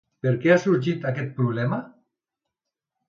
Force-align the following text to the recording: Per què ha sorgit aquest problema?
Per 0.27 0.31
què 0.45 0.53
ha 0.53 0.61
sorgit 0.63 1.05
aquest 1.11 1.37
problema? 1.41 1.81